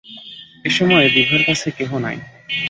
[0.65, 2.17] এ সময়ে বিভার কাছে কেহ নাই।